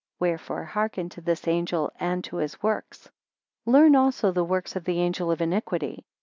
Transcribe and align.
Wherefore 0.19 0.63
hearken 0.65 1.09
to 1.09 1.21
this 1.21 1.47
angel 1.47 1.91
and 1.99 2.23
to 2.23 2.37
his 2.37 2.63
works. 2.63 3.11
11 3.67 3.83
Learn 3.91 3.95
also 3.95 4.31
the 4.31 4.43
works 4.43 4.75
of 4.75 4.85
the 4.85 4.99
angel 4.99 5.29
of 5.29 5.41
iniquity. 5.41 6.07